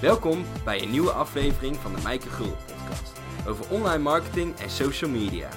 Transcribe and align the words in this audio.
Welkom 0.00 0.44
bij 0.64 0.82
een 0.82 0.90
nieuwe 0.90 1.10
aflevering 1.10 1.76
van 1.76 1.94
de 1.94 2.02
Mijke 2.02 2.28
Gul 2.28 2.56
podcast 2.66 3.20
over 3.46 3.70
online 3.70 4.02
marketing 4.02 4.56
en 4.56 4.70
social 4.70 5.10
media. 5.10 5.50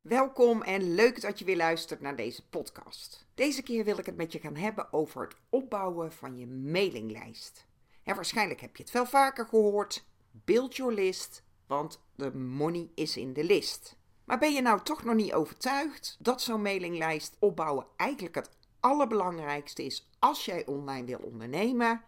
Welkom 0.00 0.62
en 0.62 0.94
leuk 0.94 1.20
dat 1.20 1.38
je 1.38 1.44
weer 1.44 1.56
luistert 1.56 2.00
naar 2.00 2.16
deze 2.16 2.48
podcast. 2.48 3.26
Deze 3.34 3.62
keer 3.62 3.84
wil 3.84 3.98
ik 3.98 4.06
het 4.06 4.16
met 4.16 4.32
je 4.32 4.38
gaan 4.38 4.56
hebben 4.56 4.92
over 4.92 5.22
het 5.22 5.36
opbouwen 5.48 6.12
van 6.12 6.38
je 6.38 6.46
mailinglijst. 6.46 7.66
En 8.04 8.14
waarschijnlijk 8.14 8.60
heb 8.60 8.76
je 8.76 8.82
het 8.82 8.92
wel 8.92 9.06
vaker 9.06 9.46
gehoord. 9.46 10.04
Build 10.30 10.76
your 10.76 10.92
list, 10.92 11.42
want 11.66 12.02
de 12.14 12.34
money 12.34 12.90
is 12.94 13.16
in 13.16 13.32
de 13.32 13.44
list. 13.44 13.96
Maar 14.24 14.38
ben 14.38 14.52
je 14.52 14.62
nou 14.62 14.80
toch 14.82 15.04
nog 15.04 15.14
niet 15.14 15.32
overtuigd 15.32 16.16
dat 16.18 16.42
zo'n 16.42 16.62
mailinglijst 16.62 17.36
opbouwen 17.38 17.86
eigenlijk 17.96 18.34
het 18.34 18.50
allerbelangrijkste 18.80 19.84
is 19.84 20.10
als 20.18 20.44
jij 20.44 20.66
online 20.66 21.06
wil 21.06 21.18
ondernemen? 21.18 22.04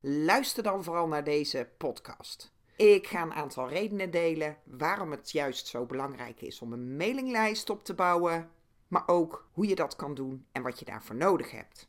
Luister 0.00 0.62
dan 0.62 0.84
vooral 0.84 1.08
naar 1.08 1.24
deze 1.24 1.68
podcast. 1.78 2.52
Ik 2.76 3.06
ga 3.06 3.22
een 3.22 3.32
aantal 3.32 3.68
redenen 3.68 4.10
delen 4.10 4.56
waarom 4.64 5.10
het 5.10 5.30
juist 5.30 5.66
zo 5.66 5.86
belangrijk 5.86 6.40
is 6.40 6.60
om 6.60 6.72
een 6.72 6.96
mailinglijst 6.96 7.70
op 7.70 7.84
te 7.84 7.94
bouwen, 7.94 8.50
maar 8.88 9.02
ook 9.06 9.48
hoe 9.52 9.66
je 9.66 9.74
dat 9.74 9.96
kan 9.96 10.14
doen 10.14 10.46
en 10.52 10.62
wat 10.62 10.78
je 10.78 10.84
daarvoor 10.84 11.16
nodig 11.16 11.50
hebt. 11.50 11.88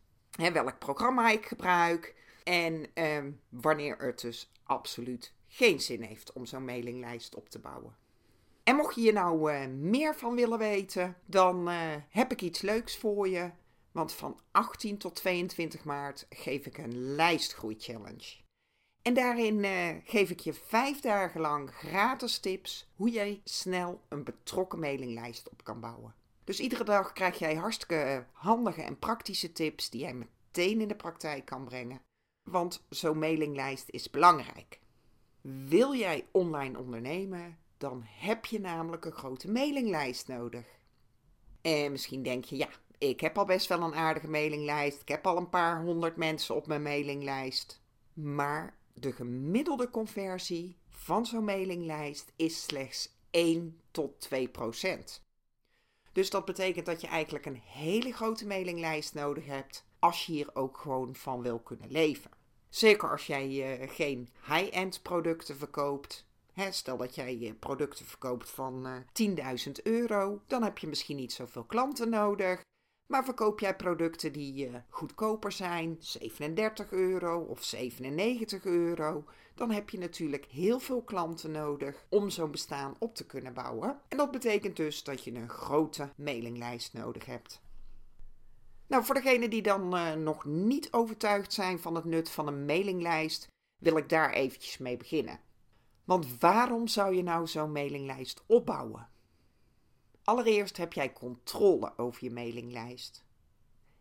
Welk 0.54 0.80
programma 0.80 1.30
ik 1.30 1.46
gebruik 1.46 2.16
en 2.44 2.86
ehm, 2.94 3.32
wanneer 3.50 3.98
het 3.98 4.22
dus 4.22 4.52
absoluut 4.64 5.34
geen 5.48 5.80
zin 5.80 6.02
heeft 6.02 6.34
om 6.34 6.46
zo'n 6.46 6.66
mailinglijst 6.66 7.36
op 7.36 7.50
te 7.50 7.60
bouwen. 7.60 7.96
En 8.64 8.76
mocht 8.76 8.96
je 8.96 9.02
hier 9.02 9.14
nou 9.14 9.54
uh, 9.54 9.66
meer 9.68 10.16
van 10.16 10.36
willen 10.36 10.60
weten, 10.60 11.16
dan 11.26 11.70
uh, 11.70 11.76
heb 12.10 12.32
ik 12.32 12.42
iets 12.42 12.62
leuks 12.62 12.98
voor 12.98 13.28
je. 13.28 13.50
Want 13.92 14.14
van 14.14 14.40
18 14.52 14.98
tot 14.98 15.16
22 15.16 15.84
maart 15.84 16.26
geef 16.30 16.66
ik 16.66 16.78
een 16.78 17.16
lijstgroei-challenge. 17.16 18.36
En 19.02 19.14
daarin 19.14 19.64
uh, 19.64 19.90
geef 20.04 20.30
ik 20.30 20.40
je 20.40 20.54
vijf 20.54 21.00
dagen 21.00 21.42
lang 21.42 21.72
gratis 21.74 22.40
tips 22.40 22.90
hoe 22.96 23.10
jij 23.10 23.42
snel 23.44 24.02
een 24.10 24.24
betrokken 24.24 24.80
mailinglijst 24.80 25.50
op 25.50 25.64
kan 25.64 25.80
bouwen. 25.80 26.16
Dus 26.44 26.60
iedere 26.60 26.84
dag 26.84 27.14
krijg 27.14 27.40
jij 27.40 27.56
hartstikke 27.56 28.26
handige 28.32 28.82
en 28.82 29.00
praktische 29.00 29.52
tips 29.52 29.90
die 29.90 30.02
jij 30.02 30.14
meteen 30.14 30.82
in 30.82 30.88
de 30.88 30.96
praktijk 30.96 31.46
kan 31.46 31.66
brengen. 31.66 32.02
Want 32.50 32.86
zo'n 32.90 33.20
mailinglijst 33.20 33.90
is 33.90 34.10
belangrijk. 34.10 34.80
Wil 35.42 35.96
jij 35.96 36.28
online 36.32 36.80
ondernemen, 36.80 37.58
dan 37.78 38.04
heb 38.06 38.46
je 38.46 38.60
namelijk 38.60 39.06
een 39.06 39.12
grote 39.12 39.52
mailinglijst 39.52 40.28
nodig. 40.28 40.66
En 41.62 41.92
misschien 41.92 42.24
denk 42.24 42.44
je, 42.44 42.58
ja, 42.58 42.70
ik 43.00 43.20
heb 43.20 43.38
al 43.38 43.46
best 43.46 43.68
wel 43.68 43.82
een 43.82 43.96
aardige 43.96 44.28
mailinglijst. 44.28 45.02
Ik 45.02 45.08
heb 45.08 45.28
al 45.28 45.38
een 45.38 45.50
paar 45.50 45.82
honderd 45.82 46.16
mensen 46.16 46.56
op 46.56 46.68
mijn 46.68 46.82
mailinglijst. 46.82 47.82
Maar 48.14 48.78
de 48.94 49.12
gemiddelde 49.12 49.90
conversie 49.90 50.78
van 50.90 51.26
zo'n 51.26 51.44
mailinglijst 51.44 52.32
is 52.36 52.64
slechts 52.64 53.18
1 53.30 53.82
tot 53.92 54.20
2 54.20 54.48
procent. 54.48 55.28
Dus 56.12 56.30
dat 56.30 56.46
betekent 56.46 56.86
dat 56.86 57.02
je 57.02 57.08
eigenlijk 57.08 57.46
een 57.46 57.62
hele 57.64 58.14
grote 58.14 58.48
mailinglijst 58.48 59.14
nodig 59.14 59.46
hebt 59.46 59.86
als 60.00 60.26
je 60.26 60.32
hier 60.32 60.50
ook 60.54 60.78
gewoon 60.78 61.16
van 61.16 61.42
wil 61.42 61.60
kunnen 61.60 61.92
leven. 61.92 62.32
Zeker 62.70 63.12
als 63.12 63.28
jij 63.28 63.80
uh, 63.80 63.90
geen 63.90 64.30
high-end 64.46 65.02
producten 65.02 65.56
verkoopt. 65.56 66.28
Stel 66.70 66.98
dat 66.98 67.16
jij 67.16 67.38
je 67.38 67.54
producten 67.54 68.06
verkoopt 68.06 68.50
van 68.50 68.88
uh, 68.88 69.58
10.000 69.66 69.72
euro, 69.84 70.42
dan 70.48 70.64
heb 70.64 70.78
je 70.78 70.88
misschien 70.88 71.16
niet 71.16 71.34
zoveel 71.34 71.64
klanten 71.64 72.10
nodig. 72.10 72.62
Maar 73.10 73.24
verkoop 73.24 73.60
jij 73.60 73.76
producten 73.76 74.32
die 74.34 74.70
uh, 74.70 74.76
goedkoper 74.90 75.52
zijn, 75.52 75.96
37 76.00 76.92
euro 76.92 77.40
of 77.40 77.64
97 77.64 78.66
euro, 78.66 79.24
dan 79.56 79.72
heb 79.72 79.90
je 79.90 79.98
natuurlijk 79.98 80.46
heel 80.46 80.80
veel 80.80 81.02
klanten 81.02 81.52
nodig 81.52 82.06
om 82.10 82.30
zo'n 82.30 82.52
bestaan 82.52 82.96
op 83.00 83.16
te 83.16 83.26
kunnen 83.26 83.54
bouwen. 83.54 84.00
En 84.08 84.18
dat 84.18 84.32
betekent 84.32 84.76
dus 84.76 85.04
dat 85.04 85.24
je 85.24 85.34
een 85.34 85.50
grote 85.50 86.10
mailinglijst 86.16 86.94
nodig 86.94 87.26
hebt. 87.26 87.62
Nou, 88.88 89.04
voor 89.04 89.16
degenen 89.16 89.50
die 89.50 89.62
dan 89.62 89.96
uh, 89.96 90.14
nog 90.14 90.46
niet 90.46 90.92
overtuigd 90.92 91.54
zijn 91.54 91.80
van 91.80 91.96
het 91.96 92.06
nut 92.06 92.30
van 92.30 92.48
een 92.48 92.66
mailinglijst, 92.66 93.48
wil 93.78 93.98
ik 93.98 94.10
daar 94.10 94.34
eventjes 94.34 94.78
mee 94.78 94.98
beginnen. 94.98 95.40
Want 96.04 96.40
waarom 96.40 96.88
zou 96.88 97.16
je 97.16 97.24
nou 97.24 97.48
zo'n 97.48 97.72
mailinglijst 97.72 98.44
opbouwen? 98.46 99.10
Allereerst 100.24 100.78
heb 100.78 100.94
jij 100.94 101.14
controle 101.14 101.94
over 101.98 102.24
je 102.24 102.32
mailinglijst. 102.32 103.24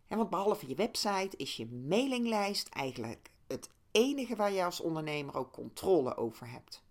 Want 0.08 0.30
behalve 0.30 0.68
je 0.68 0.74
website 0.74 1.36
is 1.36 1.56
je 1.56 1.66
mailinglijst 1.66 2.68
eigenlijk 2.68 3.30
het 3.46 3.70
enige 3.90 4.36
waar 4.36 4.52
je 4.52 4.64
als 4.64 4.80
ondernemer 4.80 5.36
ook 5.36 5.52
controle 5.52 6.16
over 6.16 6.50
hebt. 6.50 6.82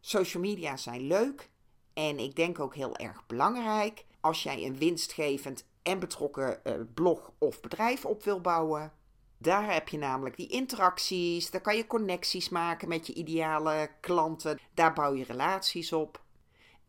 Social 0.00 0.42
media 0.42 0.76
zijn 0.76 1.06
leuk 1.06 1.50
en 1.92 2.18
ik 2.18 2.36
denk 2.36 2.60
ook 2.60 2.74
heel 2.74 2.96
erg 2.96 3.26
belangrijk 3.26 4.04
als 4.20 4.42
jij 4.42 4.64
een 4.64 4.78
winstgevend 4.78 5.66
en 5.82 5.98
betrokken 5.98 6.60
uh, 6.64 6.74
blog 6.94 7.32
of 7.38 7.60
bedrijf 7.60 8.04
op 8.04 8.22
wil 8.22 8.40
bouwen. 8.40 8.92
Daar 9.38 9.72
heb 9.72 9.88
je 9.88 9.98
namelijk 9.98 10.36
die 10.36 10.48
interacties, 10.48 11.50
daar 11.50 11.60
kan 11.60 11.76
je 11.76 11.86
connecties 11.86 12.48
maken 12.48 12.88
met 12.88 13.06
je 13.06 13.14
ideale 13.14 13.90
klanten, 14.00 14.58
daar 14.74 14.92
bouw 14.92 15.14
je 15.14 15.24
relaties 15.24 15.92
op. 15.92 16.23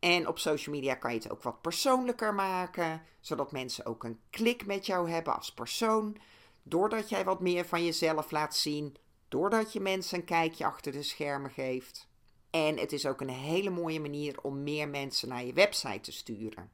En 0.06 0.28
op 0.28 0.40
social 0.40 0.76
media 0.76 0.96
kan 0.96 1.12
je 1.12 1.18
het 1.18 1.32
ook 1.32 1.44
wat 1.44 1.62
persoonlijker 1.62 2.34
maken, 2.34 3.02
zodat 3.20 3.52
mensen 3.52 3.86
ook 3.86 4.04
een 4.04 4.20
klik 4.30 4.66
met 4.66 4.86
jou 4.86 5.10
hebben 5.10 5.36
als 5.36 5.54
persoon. 5.54 6.18
Doordat 6.64 7.10
jij 7.10 7.24
wat 7.24 7.40
meer 7.40 7.66
van 7.66 7.86
jezelf 7.86 8.32
laat 8.32 8.56
zien, 8.56 8.96
doordat 9.28 9.74
je 9.74 9.80
mensen 9.80 10.20
een 10.20 10.26
kijkje 10.26 10.66
achter 10.66 10.92
de 10.92 11.04
schermen 11.04 11.52
geeft. 11.52 12.08
En 12.50 12.78
het 12.78 12.92
is 12.92 13.06
ook 13.06 13.22
een 13.22 13.30
hele 13.30 13.70
mooie 13.70 14.00
manier 14.00 14.42
om 14.42 14.64
meer 14.64 14.90
mensen 14.90 15.30
naar 15.30 15.46
je 15.46 15.54
website 15.54 16.00
te 16.00 16.12
sturen. 16.12 16.72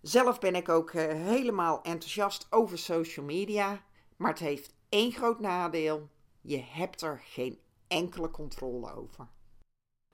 Zelf 0.00 0.38
ben 0.38 0.54
ik 0.54 0.68
ook 0.68 0.92
uh, 0.92 1.02
helemaal 1.02 1.82
enthousiast 1.82 2.46
over 2.50 2.78
social 2.78 3.26
media, 3.26 3.84
maar 4.16 4.30
het 4.30 4.38
heeft 4.38 4.74
één 4.88 5.12
groot 5.12 5.40
nadeel: 5.40 6.08
je 6.40 6.62
hebt 6.62 7.02
er 7.02 7.20
geen 7.24 7.58
enkele 7.86 8.30
controle 8.30 8.94
over. 8.94 9.28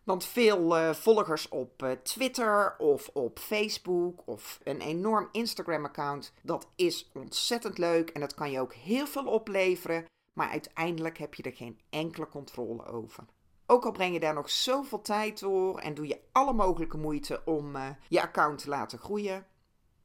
Want 0.04 0.25
veel 0.25 0.78
uh, 0.78 0.94
volgers 0.94 1.48
op 1.48 1.82
uh, 1.82 1.91
Twitter 1.91 2.75
of 2.78 3.10
op 3.12 3.38
Facebook 3.38 4.26
of 4.26 4.60
een 4.62 4.81
enorm 4.81 5.28
Instagram-account, 5.32 6.32
dat 6.42 6.69
is 6.76 7.10
ontzettend 7.15 7.78
leuk 7.78 8.10
en 8.10 8.20
dat 8.20 8.34
kan 8.34 8.50
je 8.50 8.60
ook 8.60 8.75
heel 8.75 9.06
veel 9.06 9.26
opleveren, 9.26 10.04
maar 10.32 10.48
uiteindelijk 10.48 11.19
heb 11.19 11.34
je 11.34 11.43
er 11.43 11.53
geen 11.53 11.81
enkele 11.91 12.28
controle 12.28 12.84
over. 12.84 13.25
Ook 13.66 13.84
al 13.84 13.93
breng 13.93 14.12
je 14.12 14.20
daar 14.20 14.34
nog 14.34 14.50
zoveel 14.50 15.00
tijd 15.00 15.41
door 15.41 15.78
en 15.78 15.94
doe 15.94 16.06
je 16.06 16.20
alle 16.32 16.53
mogelijke 16.53 16.97
moeite 16.97 17.43
om 17.44 17.76
uh, 17.76 17.88
je 18.09 18.22
account 18.22 18.59
te 18.59 18.69
laten 18.69 18.98
groeien. 18.98 19.47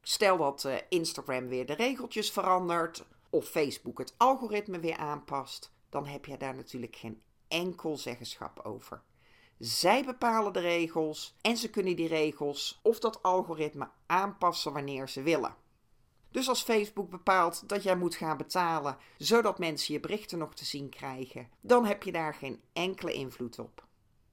Stel 0.02 0.36
dat 0.36 0.68
Instagram 0.88 1.48
weer 1.48 1.66
de 1.66 1.74
regeltjes 1.74 2.30
verandert 2.30 3.04
of 3.30 3.48
Facebook 3.48 3.98
het 3.98 4.14
algoritme 4.16 4.78
weer 4.78 4.96
aanpast, 4.96 5.72
dan 5.88 6.06
heb 6.06 6.24
je 6.24 6.36
daar 6.36 6.54
natuurlijk 6.54 6.96
geen 6.96 7.22
enkel 7.48 7.96
zeggenschap 7.96 8.60
over. 8.62 9.02
Zij 9.60 10.04
bepalen 10.04 10.52
de 10.52 10.60
regels 10.60 11.36
en 11.40 11.56
ze 11.56 11.70
kunnen 11.70 11.96
die 11.96 12.08
regels 12.08 12.80
of 12.82 12.98
dat 12.98 13.22
algoritme 13.22 13.90
aanpassen 14.06 14.72
wanneer 14.72 15.08
ze 15.08 15.22
willen. 15.22 15.56
Dus 16.30 16.48
als 16.48 16.62
Facebook 16.62 17.10
bepaalt 17.10 17.68
dat 17.68 17.82
jij 17.82 17.96
moet 17.96 18.14
gaan 18.14 18.36
betalen 18.36 18.96
zodat 19.18 19.58
mensen 19.58 19.94
je 19.94 20.00
berichten 20.00 20.38
nog 20.38 20.54
te 20.54 20.64
zien 20.64 20.88
krijgen, 20.88 21.48
dan 21.60 21.84
heb 21.84 22.02
je 22.02 22.12
daar 22.12 22.34
geen 22.34 22.60
enkele 22.72 23.12
invloed 23.12 23.58
op. 23.58 23.86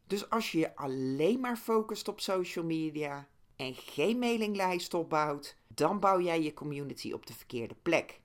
Dus 0.06 0.30
als 0.30 0.52
je 0.52 0.60
je 0.60 0.76
alleen 0.76 1.40
maar 1.40 1.58
focust 1.58 2.08
op 2.08 2.20
social 2.20 2.66
media 2.66 3.28
en 3.56 3.74
geen 3.76 4.20
mailinglijst 4.20 4.94
opbouwt, 4.94 5.58
dan 5.68 6.00
bouw 6.00 6.22
jij 6.22 6.42
je 6.42 6.54
community 6.54 7.12
op 7.12 7.26
de 7.26 7.34
verkeerde 7.34 7.76
plek. 7.82 8.22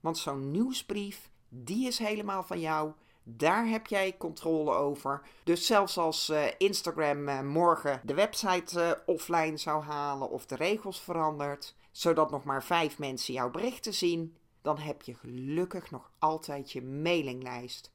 Want 0.00 0.18
zo'n 0.18 0.50
nieuwsbrief, 0.50 1.30
die 1.48 1.86
is 1.86 1.98
helemaal 1.98 2.42
van 2.42 2.60
jou 2.60 2.92
daar 3.28 3.66
heb 3.66 3.86
jij 3.86 4.16
controle 4.16 4.74
over. 4.74 5.22
Dus 5.44 5.66
zelfs 5.66 5.98
als 5.98 6.30
uh, 6.30 6.44
Instagram 6.58 7.28
uh, 7.28 7.40
morgen 7.40 8.00
de 8.04 8.14
website 8.14 8.80
uh, 8.80 8.90
offline 9.06 9.56
zou 9.56 9.82
halen 9.82 10.30
of 10.30 10.46
de 10.46 10.54
regels 10.54 11.00
verandert, 11.00 11.74
zodat 11.90 12.30
nog 12.30 12.44
maar 12.44 12.64
vijf 12.64 12.98
mensen 12.98 13.34
jouw 13.34 13.50
berichten 13.50 13.94
zien, 13.94 14.36
dan 14.62 14.78
heb 14.78 15.02
je 15.02 15.14
gelukkig 15.14 15.90
nog 15.90 16.10
altijd 16.18 16.72
je 16.72 16.82
mailinglijst. 16.82 17.90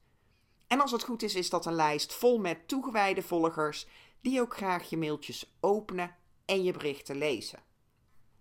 En 0.66 0.80
als 0.80 0.90
het 0.90 1.02
goed 1.02 1.22
is, 1.22 1.34
is 1.34 1.50
dat 1.50 1.66
een 1.66 1.74
lijst 1.74 2.12
vol 2.12 2.38
met 2.38 2.68
toegewijde 2.68 3.22
volgers 3.22 3.86
die 4.20 4.40
ook 4.40 4.56
graag 4.56 4.90
je 4.90 4.96
mailtjes 4.96 5.56
openen 5.60 6.16
en 6.44 6.62
je 6.62 6.72
berichten 6.72 7.16
lezen. 7.16 7.62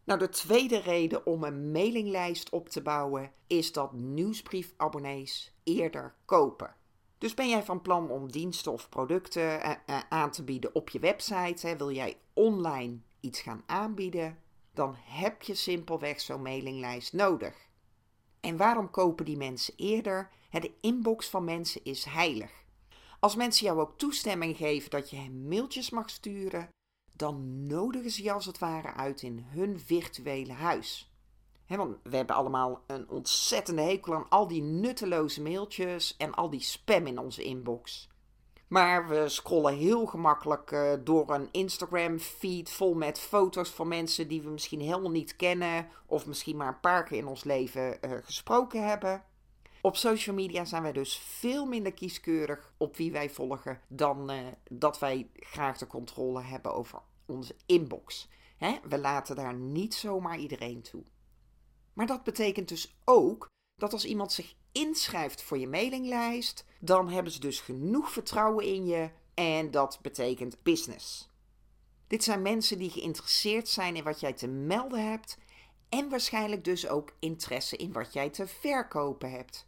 Nou, 0.04 0.20
de 0.20 0.30
tweede 0.30 0.80
reden 0.80 1.26
om 1.26 1.44
een 1.44 1.72
mailinglijst 1.72 2.50
op 2.50 2.70
te 2.70 2.82
bouwen 2.82 3.32
is 3.48 3.72
dat 3.72 3.94
nieuwsbriefabonnees 3.94 5.54
eerder 5.64 6.16
kopen. 6.26 6.76
Dus 7.22 7.34
ben 7.34 7.50
jij 7.50 7.64
van 7.64 7.82
plan 7.82 8.10
om 8.10 8.32
diensten 8.32 8.72
of 8.72 8.90
producten 8.90 9.62
eh, 9.62 9.72
eh, 9.86 10.00
aan 10.10 10.32
te 10.32 10.44
bieden 10.44 10.76
op 10.76 10.90
je 10.90 11.00
website? 11.00 11.76
Wil 11.78 11.92
jij 11.92 12.18
online 12.34 12.98
iets 13.20 13.42
gaan 13.42 13.64
aanbieden? 13.66 14.40
Dan 14.74 14.96
heb 14.98 15.42
je 15.42 15.56
simpelweg 15.56 16.22
zo'n 16.22 16.42
mailinglijst 16.42 17.14
nodig. 17.14 17.56
En 18.40 18.58
waarom 18.58 18.90
kopen 18.90 19.26
die 19.26 19.38
mensen 19.38 19.74
eerder? 19.78 20.30
De 20.50 20.72
inbox 20.82 21.30
van 21.30 21.44
mensen 21.44 21.84
is 21.84 22.04
heilig. 22.04 22.52
Als 23.20 23.36
mensen 23.36 23.66
jou 23.66 23.80
ook 23.80 23.98
toestemming 23.98 24.58
geven 24.58 24.90
dat 24.90 25.10
je 25.10 25.16
hen 25.16 25.48
mailtjes 25.48 25.90
mag 25.90 26.10
sturen, 26.10 26.70
dan 27.16 27.68
nodigen 27.68 28.12
ze 28.12 28.24
je 28.24 28.32
als 28.32 28.46
het 28.46 28.60
ware 28.60 28.94
uit 28.94 29.22
in 29.22 29.46
hun 29.48 29.80
virtuele 29.80 30.54
huis. 30.54 31.11
Want 31.78 31.98
we 32.04 32.16
hebben 32.16 32.36
allemaal 32.36 32.84
een 32.88 33.10
ontzettende 33.10 33.82
hekel 33.82 34.14
aan 34.14 34.30
al 34.30 34.48
die 34.48 34.62
nutteloze 34.62 35.42
mailtjes 35.42 36.18
en 36.18 36.34
al 36.34 36.50
die 36.50 36.62
spam 36.62 37.08
in 37.08 37.20
onze 37.20 37.44
inbox. 37.44 38.10
Maar 38.68 39.08
we 39.08 39.30
scrollen 39.30 39.78
heel 39.78 40.06
gemakkelijk 40.06 40.72
uh, 40.72 40.94
door 41.04 41.30
een 41.30 41.50
Instagram-feed 41.52 42.70
vol 42.70 42.94
met 42.94 43.20
foto's 43.20 43.70
van 43.70 43.88
mensen 43.88 44.28
die 44.28 44.42
we 44.42 44.50
misschien 44.50 44.82
helemaal 44.82 45.12
niet 45.12 45.36
kennen, 45.36 45.88
of 46.06 46.26
misschien 46.26 46.58
maar 46.58 46.68
een 46.68 46.80
paar 46.80 47.04
keer 47.04 47.18
in 47.18 47.28
ons 47.28 47.44
leven 47.44 47.98
uh, 48.02 48.18
gesproken 48.24 48.88
hebben. 48.88 49.24
Op 49.82 49.96
social 49.96 50.36
media 50.36 50.66
zijn 50.66 50.82
wij 50.82 50.92
dus 50.92 51.18
veel 51.18 51.66
minder 51.66 51.94
kieskeurig 51.94 52.74
op 52.78 52.98
wie 52.98 53.12
wij 53.12 53.30
volgen 53.30 53.82
dan 53.88 54.32
uh, 54.32 54.38
dat 54.70 55.00
wij 55.00 55.30
graag 55.34 55.78
de 55.78 55.88
controle 55.88 56.42
hebben 56.42 56.74
over 56.74 57.00
onze 57.26 57.56
inbox. 57.66 58.30
We 58.88 59.00
laten 59.00 59.36
daar 59.36 59.54
niet 59.54 59.94
zomaar 59.94 60.38
iedereen 60.38 60.82
toe. 60.82 61.04
Maar 61.94 62.06
dat 62.06 62.24
betekent 62.24 62.68
dus 62.68 62.96
ook 63.06 63.50
dat 63.76 63.94
als 63.94 64.06
iemand 64.06 64.32
zich 64.32 64.54
inschrijft 64.72 65.42
voor 65.42 65.58
je 65.58 65.68
mailinglijst, 65.68 66.66
dan 66.80 67.10
hebben 67.10 67.32
ze 67.32 67.40
dus 67.40 67.60
genoeg 67.60 68.12
vertrouwen 68.12 68.66
in 68.66 68.86
je 68.86 69.10
en 69.34 69.72
dat 69.72 70.00
betekent 70.02 70.64
business. 70.64 71.30
Dit 72.08 72.24
zijn 72.24 72.42
mensen 72.42 72.78
die 72.78 72.90
geïnteresseerd 72.90 73.68
zijn 73.68 73.96
in 73.96 74.04
wat 74.04 74.20
jij 74.20 74.34
te 74.34 74.48
melden 74.48 75.10
hebt 75.10 75.38
en 75.90 76.10
waarschijnlijk 76.10 76.64
dus 76.64 76.88
ook 76.88 77.14
interesse 77.20 77.78
in 77.78 77.92
wat 77.92 78.14
jij 78.14 78.30
te 78.30 78.48
verkopen 78.48 79.32
hebt. 79.32 79.68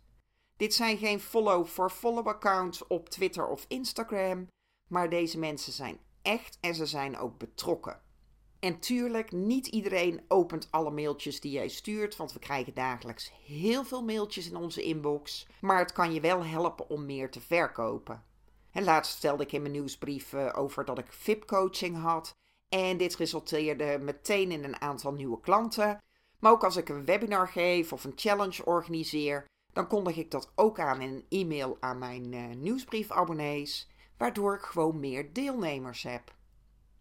Dit 0.58 0.74
zijn 0.74 0.98
geen 0.98 1.20
follow-for-follow 1.20 2.28
accounts 2.28 2.88
op 2.88 3.10
Twitter 3.10 3.48
of 3.48 3.66
Instagram, 3.68 4.48
maar 4.90 5.10
deze 5.10 5.40
mensen 5.40 5.74
zijn 5.74 6.00
echt 6.22 6.58
en 6.62 6.75
ze 6.75 6.86
zijn 6.86 7.18
ook 7.18 7.38
betrokken. 7.38 8.02
En 8.63 8.80
tuurlijk, 8.80 9.31
niet 9.31 9.68
iedereen 9.68 10.21
opent 10.27 10.68
alle 10.71 10.92
mailtjes 10.92 11.39
die 11.39 11.51
jij 11.51 11.68
stuurt, 11.68 12.15
want 12.15 12.33
we 12.33 12.39
krijgen 12.39 12.74
dagelijks 12.74 13.31
heel 13.45 13.83
veel 13.83 14.04
mailtjes 14.04 14.50
in 14.50 14.56
onze 14.56 14.83
inbox. 14.83 15.48
Maar 15.62 15.80
het 15.80 15.92
kan 15.92 16.13
je 16.13 16.19
wel 16.19 16.45
helpen 16.45 16.89
om 16.89 17.06
meer 17.06 17.31
te 17.31 17.42
verkopen. 17.42 18.24
En 18.71 18.83
laatst 18.83 19.12
vertelde 19.12 19.44
ik 19.44 19.51
in 19.51 19.62
mijn 19.62 19.74
nieuwsbrief 19.74 20.33
eh, 20.33 20.50
over 20.56 20.86
dat 20.86 20.98
ik 20.98 21.13
VIP-coaching 21.13 21.98
had. 21.98 22.36
En 22.69 22.98
dit 22.98 23.15
resulteerde 23.15 24.00
meteen 24.01 24.51
in 24.51 24.63
een 24.63 24.81
aantal 24.81 25.13
nieuwe 25.13 25.39
klanten. 25.39 25.98
Maar 26.39 26.51
ook 26.51 26.63
als 26.63 26.75
ik 26.75 26.89
een 26.89 27.06
webinar 27.06 27.48
geef 27.48 27.94
of 27.94 28.04
een 28.04 28.13
challenge 28.15 28.65
organiseer, 28.65 29.45
dan 29.74 29.88
kondig 29.88 30.18
ik 30.18 30.31
dat 30.31 30.51
ook 30.56 30.80
aan 30.80 31.01
in 31.01 31.10
een 31.10 31.39
e-mail 31.39 31.77
aan 31.80 31.98
mijn 31.98 32.33
uh, 32.33 32.56
nieuwsbriefabonnees, 32.56 33.89
waardoor 34.18 34.56
ik 34.56 34.62
gewoon 34.62 35.00
meer 35.00 35.33
deelnemers 35.33 36.04
heb. 36.04 36.33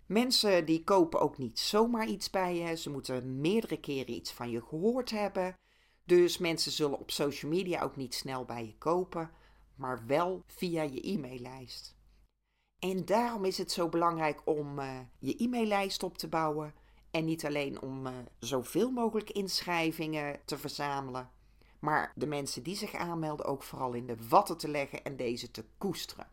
Mensen 0.06 0.64
die 0.64 0.84
kopen 0.84 1.20
ook 1.20 1.38
niet 1.38 1.58
zomaar 1.58 2.06
iets 2.06 2.30
bij 2.30 2.56
je. 2.56 2.76
Ze 2.76 2.90
moeten 2.90 3.40
meerdere 3.40 3.80
keren 3.80 4.14
iets 4.14 4.32
van 4.32 4.50
je 4.50 4.62
gehoord 4.62 5.10
hebben. 5.10 5.56
Dus 6.04 6.38
mensen 6.38 6.72
zullen 6.72 6.98
op 6.98 7.10
social 7.10 7.50
media 7.50 7.82
ook 7.82 7.96
niet 7.96 8.14
snel 8.14 8.44
bij 8.44 8.66
je 8.66 8.78
kopen, 8.78 9.30
maar 9.74 10.06
wel 10.06 10.42
via 10.46 10.82
je 10.82 11.00
e-maillijst. 11.00 11.96
En 12.78 13.04
daarom 13.04 13.44
is 13.44 13.58
het 13.58 13.72
zo 13.72 13.88
belangrijk 13.88 14.40
om 14.44 14.78
uh, 14.78 14.98
je 15.18 15.36
e-maillijst 15.36 16.02
op 16.02 16.18
te 16.18 16.28
bouwen. 16.28 16.74
En 17.10 17.24
niet 17.24 17.46
alleen 17.46 17.82
om 17.82 18.06
uh, 18.06 18.12
zoveel 18.38 18.90
mogelijk 18.90 19.30
inschrijvingen 19.30 20.40
te 20.44 20.58
verzamelen, 20.58 21.30
maar 21.78 22.12
de 22.14 22.26
mensen 22.26 22.62
die 22.62 22.76
zich 22.76 22.94
aanmelden 22.94 23.46
ook 23.46 23.62
vooral 23.62 23.92
in 23.92 24.06
de 24.06 24.16
watten 24.28 24.56
te 24.56 24.68
leggen 24.68 25.04
en 25.04 25.16
deze 25.16 25.50
te 25.50 25.64
koesteren. 25.78 26.26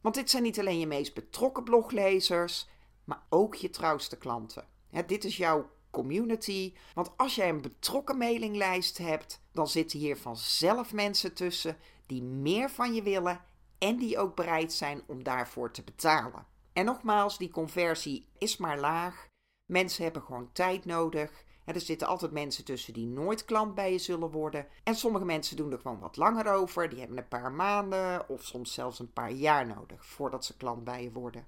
Want 0.00 0.14
dit 0.14 0.30
zijn 0.30 0.42
niet 0.42 0.58
alleen 0.58 0.78
je 0.78 0.86
meest 0.86 1.14
betrokken 1.14 1.64
bloglezers, 1.64 2.68
maar 3.04 3.22
ook 3.28 3.54
je 3.54 3.70
trouwste 3.70 4.18
klanten. 4.18 4.66
dit 5.06 5.24
is 5.24 5.36
jouw 5.36 5.70
community. 5.92 6.74
Want 6.94 7.10
als 7.16 7.34
jij 7.34 7.48
een 7.48 7.60
betrokken 7.60 8.18
mailinglijst 8.18 8.98
hebt, 8.98 9.42
dan 9.52 9.68
zitten 9.68 9.98
hier 9.98 10.16
vanzelf 10.16 10.92
mensen 10.92 11.34
tussen 11.34 11.76
die 12.06 12.22
meer 12.22 12.70
van 12.70 12.94
je 12.94 13.02
willen 13.02 13.40
en 13.78 13.96
die 13.96 14.18
ook 14.18 14.36
bereid 14.36 14.72
zijn 14.72 15.02
om 15.06 15.22
daarvoor 15.22 15.70
te 15.70 15.82
betalen. 15.82 16.46
En 16.72 16.84
nogmaals, 16.84 17.38
die 17.38 17.50
conversie 17.50 18.28
is 18.38 18.56
maar 18.56 18.78
laag. 18.78 19.26
Mensen 19.66 20.04
hebben 20.04 20.22
gewoon 20.22 20.52
tijd 20.52 20.84
nodig. 20.84 21.44
Er 21.64 21.80
zitten 21.80 22.08
altijd 22.08 22.32
mensen 22.32 22.64
tussen 22.64 22.92
die 22.92 23.06
nooit 23.06 23.44
klant 23.44 23.74
bij 23.74 23.92
je 23.92 23.98
zullen 23.98 24.30
worden. 24.30 24.66
En 24.84 24.94
sommige 24.94 25.24
mensen 25.24 25.56
doen 25.56 25.72
er 25.72 25.78
gewoon 25.78 25.98
wat 25.98 26.16
langer 26.16 26.52
over. 26.52 26.88
Die 26.88 26.98
hebben 26.98 27.18
een 27.18 27.28
paar 27.28 27.52
maanden 27.52 28.28
of 28.28 28.44
soms 28.44 28.72
zelfs 28.72 28.98
een 28.98 29.12
paar 29.12 29.32
jaar 29.32 29.66
nodig 29.66 30.06
voordat 30.06 30.44
ze 30.44 30.56
klant 30.56 30.84
bij 30.84 31.02
je 31.02 31.12
worden. 31.12 31.46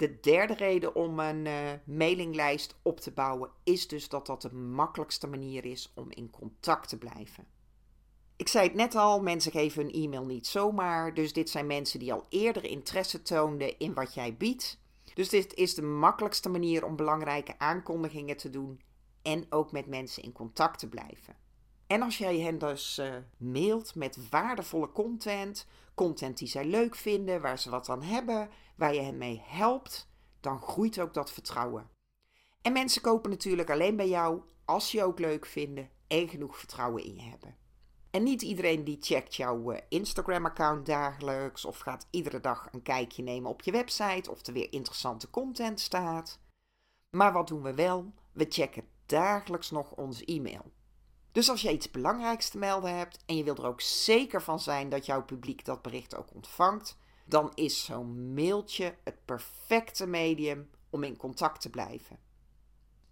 De 0.00 0.20
derde 0.20 0.54
reden 0.54 0.94
om 0.94 1.18
een 1.18 1.44
uh, 1.44 1.70
mailinglijst 1.84 2.78
op 2.82 3.00
te 3.00 3.10
bouwen 3.10 3.50
is 3.64 3.88
dus 3.88 4.08
dat 4.08 4.26
dat 4.26 4.42
de 4.42 4.54
makkelijkste 4.54 5.26
manier 5.26 5.64
is 5.64 5.92
om 5.94 6.10
in 6.10 6.30
contact 6.30 6.88
te 6.88 6.98
blijven. 6.98 7.46
Ik 8.36 8.48
zei 8.48 8.66
het 8.66 8.76
net 8.76 8.94
al, 8.94 9.22
mensen 9.22 9.52
geven 9.52 9.82
hun 9.82 9.92
e-mail 9.92 10.24
niet 10.24 10.46
zomaar, 10.46 11.14
dus 11.14 11.32
dit 11.32 11.50
zijn 11.50 11.66
mensen 11.66 11.98
die 11.98 12.12
al 12.12 12.26
eerder 12.28 12.64
interesse 12.64 13.22
toonden 13.22 13.78
in 13.78 13.94
wat 13.94 14.14
jij 14.14 14.36
biedt. 14.36 14.80
Dus 15.14 15.28
dit 15.28 15.54
is 15.54 15.74
de 15.74 15.82
makkelijkste 15.82 16.48
manier 16.48 16.84
om 16.84 16.96
belangrijke 16.96 17.58
aankondigingen 17.58 18.36
te 18.36 18.50
doen 18.50 18.80
en 19.22 19.46
ook 19.50 19.72
met 19.72 19.86
mensen 19.86 20.22
in 20.22 20.32
contact 20.32 20.78
te 20.78 20.88
blijven. 20.88 21.36
En 21.90 22.02
als 22.02 22.18
jij 22.18 22.38
hen 22.38 22.58
dus 22.58 22.98
uh, 22.98 23.14
mailt 23.36 23.94
met 23.94 24.28
waardevolle 24.28 24.92
content, 24.92 25.66
content 25.94 26.38
die 26.38 26.48
zij 26.48 26.64
leuk 26.64 26.94
vinden, 26.94 27.40
waar 27.40 27.58
ze 27.58 27.70
wat 27.70 27.88
aan 27.88 28.02
hebben, 28.02 28.50
waar 28.76 28.94
je 28.94 29.00
hen 29.00 29.18
mee 29.18 29.42
helpt, 29.44 30.08
dan 30.40 30.62
groeit 30.62 31.00
ook 31.00 31.14
dat 31.14 31.32
vertrouwen. 31.32 31.90
En 32.62 32.72
mensen 32.72 33.02
kopen 33.02 33.30
natuurlijk 33.30 33.70
alleen 33.70 33.96
bij 33.96 34.08
jou 34.08 34.40
als 34.64 34.92
je 34.92 35.04
ook 35.04 35.18
leuk 35.18 35.46
vinden 35.46 35.90
en 36.06 36.28
genoeg 36.28 36.58
vertrouwen 36.58 37.04
in 37.04 37.14
je 37.14 37.22
hebben. 37.22 37.56
En 38.10 38.22
niet 38.22 38.42
iedereen 38.42 38.84
die 38.84 38.98
checkt 39.00 39.34
jouw 39.34 39.70
eh, 39.70 39.82
Instagram-account 39.88 40.86
dagelijks 40.86 41.64
of 41.64 41.78
gaat 41.78 42.06
iedere 42.10 42.40
dag 42.40 42.68
een 42.72 42.82
kijkje 42.82 43.22
nemen 43.22 43.50
op 43.50 43.62
je 43.62 43.72
website 43.72 44.30
of 44.30 44.46
er 44.46 44.52
weer 44.52 44.72
interessante 44.72 45.30
content 45.30 45.80
staat. 45.80 46.38
Maar 47.10 47.32
wat 47.32 47.48
doen 47.48 47.62
we 47.62 47.74
wel? 47.74 48.12
We 48.32 48.46
checken 48.48 48.84
dagelijks 49.06 49.70
nog 49.70 49.92
onze 49.92 50.24
e-mail. 50.24 50.72
Dus 51.32 51.50
als 51.50 51.62
je 51.62 51.72
iets 51.72 51.90
belangrijks 51.90 52.48
te 52.48 52.58
melden 52.58 52.96
hebt 52.96 53.18
en 53.26 53.36
je 53.36 53.44
wil 53.44 53.56
er 53.56 53.66
ook 53.66 53.80
zeker 53.80 54.42
van 54.42 54.60
zijn 54.60 54.88
dat 54.88 55.06
jouw 55.06 55.24
publiek 55.24 55.64
dat 55.64 55.82
bericht 55.82 56.16
ook 56.16 56.34
ontvangt, 56.34 56.96
dan 57.24 57.52
is 57.54 57.84
zo'n 57.84 58.34
mailtje 58.34 58.94
het 59.04 59.24
perfecte 59.24 60.06
medium 60.06 60.70
om 60.90 61.02
in 61.02 61.16
contact 61.16 61.60
te 61.60 61.70
blijven. 61.70 62.18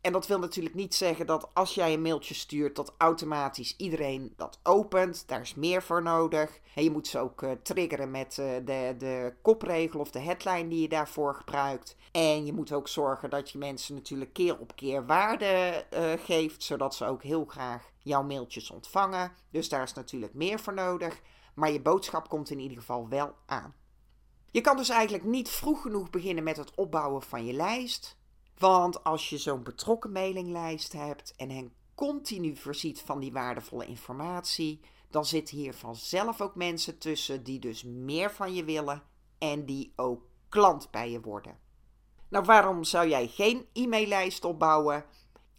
En 0.09 0.15
dat 0.15 0.27
wil 0.27 0.39
natuurlijk 0.39 0.75
niet 0.75 0.95
zeggen 0.95 1.27
dat 1.27 1.49
als 1.55 1.75
jij 1.75 1.93
een 1.93 2.03
mailtje 2.03 2.35
stuurt, 2.35 2.77
dat 2.77 2.95
automatisch 2.99 3.75
iedereen 3.77 4.33
dat 4.37 4.61
opent. 4.63 5.25
Daar 5.27 5.41
is 5.41 5.55
meer 5.55 5.83
voor 5.83 6.03
nodig. 6.03 6.61
En 6.75 6.83
je 6.83 6.91
moet 6.91 7.07
ze 7.07 7.19
ook 7.19 7.43
uh, 7.43 7.51
triggeren 7.63 8.11
met 8.11 8.37
uh, 8.41 8.47
de, 8.65 8.95
de 8.99 9.35
kopregel 9.43 10.01
of 10.01 10.11
de 10.11 10.19
headline 10.19 10.69
die 10.69 10.81
je 10.81 10.89
daarvoor 10.89 11.35
gebruikt. 11.35 11.97
En 12.13 12.47
je 12.47 12.53
moet 12.53 12.73
ook 12.73 12.89
zorgen 12.89 13.31
dat 13.31 13.51
je 13.51 13.59
mensen 13.59 13.95
natuurlijk 13.95 14.33
keer 14.33 14.59
op 14.59 14.77
keer 14.77 15.07
waarde 15.07 15.85
uh, 15.95 16.13
geeft, 16.25 16.63
zodat 16.63 16.95
ze 16.95 17.05
ook 17.05 17.23
heel 17.23 17.45
graag 17.45 17.91
jouw 17.99 18.23
mailtjes 18.23 18.71
ontvangen. 18.71 19.33
Dus 19.51 19.69
daar 19.69 19.83
is 19.83 19.93
natuurlijk 19.93 20.35
meer 20.35 20.61
voor 20.61 20.75
nodig. 20.75 21.21
Maar 21.55 21.71
je 21.71 21.81
boodschap 21.81 22.29
komt 22.29 22.51
in 22.51 22.61
ieder 22.61 22.79
geval 22.79 23.09
wel 23.09 23.35
aan. 23.47 23.75
Je 24.51 24.61
kan 24.61 24.77
dus 24.77 24.89
eigenlijk 24.89 25.25
niet 25.25 25.49
vroeg 25.49 25.83
genoeg 25.83 26.11
beginnen 26.11 26.45
met 26.45 26.57
het 26.57 26.75
opbouwen 26.75 27.23
van 27.23 27.47
je 27.47 27.53
lijst. 27.53 28.18
Want 28.59 29.05
als 29.05 29.29
je 29.31 29.39
zo'n 29.39 29.63
betrokken 29.63 30.13
mailinglijst 30.13 30.93
hebt 30.93 31.33
en 31.37 31.51
hen 31.51 31.73
continu 31.95 32.57
voorziet 32.57 33.01
van 33.01 33.21
die 33.21 33.33
waardevolle 33.33 33.87
informatie, 33.87 34.81
dan 35.11 35.25
zitten 35.25 35.57
hier 35.57 35.75
vanzelf 35.75 36.41
ook 36.41 36.55
mensen 36.55 36.99
tussen 36.99 37.45
die 37.45 37.59
dus 37.59 37.83
meer 37.83 38.31
van 38.31 38.55
je 38.55 38.65
willen 38.65 39.03
en 39.39 39.65
die 39.65 39.93
ook 39.97 40.23
klant 40.49 40.91
bij 40.91 41.11
je 41.11 41.21
worden. 41.21 41.59
Nou, 42.29 42.45
waarom 42.45 42.85
zou 42.85 43.09
jij 43.09 43.29
geen 43.29 43.67
e-maillijst 43.73 44.45
opbouwen? 44.45 45.05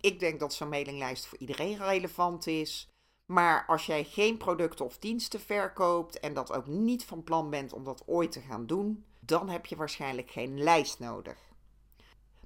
Ik 0.02 0.20
denk 0.20 0.40
dat 0.40 0.54
zo'n 0.54 0.70
mailinglijst 0.70 1.26
voor 1.26 1.38
iedereen 1.38 1.78
relevant 1.78 2.48
is. 2.48 2.90
Maar 3.26 3.66
als 3.68 3.86
jij 3.86 4.04
geen 4.04 4.38
producten 4.38 4.86
of 4.86 4.98
diensten 4.98 5.40
verkoopt 5.40 6.20
en 6.20 6.34
dat 6.34 6.52
ook 6.52 6.68
niet 6.68 7.06
van 7.06 7.24
plan 7.24 7.50
bent 7.50 7.74
om 7.74 7.84
dat 7.84 8.04
ooit 8.06 8.32
te 8.32 8.42
gaan 8.42 8.66
doen, 8.66 9.06
dan 9.20 9.50
heb 9.50 9.66
je 9.66 9.76
waarschijnlijk 9.76 10.32
geen 10.32 10.64
lijst 10.64 11.00
nodig. 11.00 11.49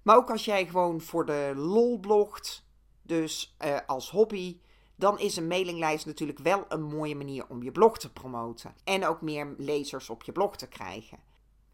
Maar 0.03 0.15
ook 0.15 0.29
als 0.29 0.45
jij 0.45 0.65
gewoon 0.65 1.01
voor 1.01 1.25
de 1.25 1.53
lol 1.55 1.99
blogt, 1.99 2.65
dus 3.01 3.55
eh, 3.57 3.77
als 3.87 4.11
hobby, 4.11 4.59
dan 4.95 5.19
is 5.19 5.35
een 5.35 5.47
mailinglijst 5.47 6.05
natuurlijk 6.05 6.39
wel 6.39 6.65
een 6.69 6.83
mooie 6.83 7.15
manier 7.15 7.45
om 7.47 7.63
je 7.63 7.71
blog 7.71 7.97
te 7.97 8.11
promoten. 8.11 8.75
En 8.83 9.05
ook 9.05 9.21
meer 9.21 9.53
lezers 9.57 10.09
op 10.09 10.23
je 10.23 10.31
blog 10.31 10.55
te 10.55 10.67
krijgen. 10.67 11.19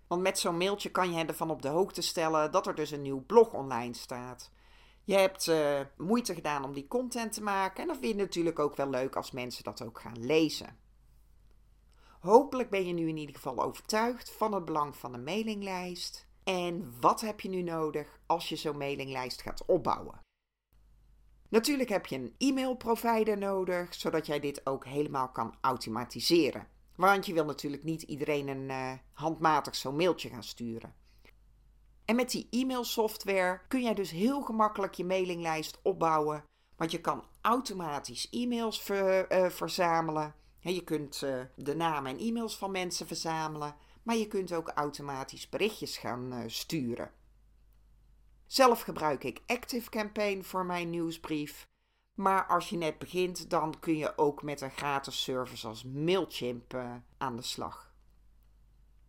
Want 0.08 0.22
met 0.22 0.40
zo'n 0.40 0.58
mailtje 0.58 0.92
kan 0.92 1.14
je 1.14 1.26
ervan 1.26 1.50
op 1.50 1.62
de 1.62 1.68
hoogte 1.68 2.02
stellen 2.02 2.52
dat 2.52 2.68
er 2.68 2.76
dus 2.76 2.92
een 2.92 3.02
nieuw 3.02 3.26
blog 3.26 3.54
online 3.54 3.94
staat. 3.94 4.52
Je 5.04 5.16
hebt 5.16 5.48
uh, 5.48 5.80
moeite 5.98 6.34
gedaan 6.34 6.64
om 6.64 6.74
die 6.74 6.88
content 6.88 7.34
te 7.34 7.44
maken 7.44 7.82
en 7.82 7.88
dan 7.88 7.98
vind 7.98 8.16
je 8.16 8.22
natuurlijk 8.22 8.60
ook 8.60 8.76
wel 8.76 8.90
leuk 8.90 9.16
als 9.16 9.32
mensen 9.32 9.64
dat 9.64 9.84
ook 9.84 10.00
gaan 10.00 10.26
lezen. 10.26 10.78
Hopelijk 12.20 12.70
ben 12.70 12.88
je 12.88 12.94
nu 12.94 13.08
in 13.08 13.18
ieder 13.18 13.36
geval 13.36 13.64
overtuigd 13.64 14.32
van 14.32 14.54
het 14.54 14.66
belang 14.66 14.96
van 14.96 15.14
een 15.14 15.24
mailinglijst. 15.24 16.28
En 16.50 16.94
wat 17.00 17.22
heb 17.22 17.40
je 17.40 17.50
nu 17.50 17.62
nodig 17.62 18.20
als 18.26 18.50
je 18.50 18.56
zo'n 18.56 18.78
mailinglijst 18.78 19.42
gaat 19.42 19.66
opbouwen? 19.66 20.22
Natuurlijk 21.50 21.90
heb 21.90 22.06
je 22.06 22.16
een 22.16 22.36
e-mailprovider 22.38 23.38
nodig, 23.38 23.94
zodat 23.94 24.26
jij 24.26 24.40
dit 24.40 24.66
ook 24.66 24.86
helemaal 24.86 25.30
kan 25.30 25.56
automatiseren. 25.62 26.68
Want 26.96 27.26
je 27.26 27.34
wil 27.34 27.46
natuurlijk 27.46 27.84
niet 27.84 28.02
iedereen 28.02 28.48
een 28.48 28.70
uh, 28.70 28.92
handmatig 29.14 29.76
zo'n 29.76 29.96
mailtje 29.96 30.30
gaan 30.30 30.44
sturen. 30.44 30.94
En 32.06 32.16
met 32.16 32.32
die 32.32 32.48
e-mailsoftware 32.50 33.62
kun 33.68 33.82
jij 33.82 33.94
dus 33.94 34.12
heel 34.12 34.42
gemakkelijk 34.42 34.94
je 34.94 35.06
mailinglijst 35.06 35.80
opbouwen. 35.84 36.44
Want 36.76 36.92
je 36.92 37.02
kan 37.02 37.24
automatisch 37.42 38.30
e-mails 38.30 38.90
uh, 38.90 39.50
verzamelen. 39.50 40.36
je 40.60 40.84
kunt 40.84 41.22
uh, 41.24 41.42
de 41.56 41.76
namen 41.76 42.12
en 42.12 42.20
e-mails 42.20 42.58
van 42.58 42.72
mensen 42.72 43.08
verzamelen. 43.08 43.76
Maar 44.04 44.16
je 44.16 44.28
kunt 44.28 44.54
ook 44.54 44.70
automatisch 44.70 45.50
berichtjes 45.50 45.98
gaan 45.98 46.34
uh, 46.34 46.44
sturen. 46.48 47.12
Zelf 48.46 48.82
gebruik 48.82 49.24
ik 49.24 49.42
Active 49.46 49.90
Campaign 49.90 50.44
voor 50.44 50.66
mijn 50.66 50.90
nieuwsbrief. 50.90 51.68
Maar 52.14 52.46
als 52.46 52.70
je 52.70 52.78
net 52.78 52.98
begint, 52.98 53.50
dan 53.50 53.80
kun 53.80 53.98
je 53.98 54.18
ook 54.18 54.44
met 54.44 54.62
een 54.62 54.72
gratis 54.72 55.24
service 55.24 55.68
als 55.68 55.84
Mailchimp 55.84 56.78
aan 57.18 57.36
de 57.36 57.42
slag. 57.42 57.94